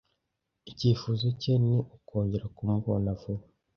[0.71, 3.43] Icyifuzo cye ni ukongera kumubona vuba.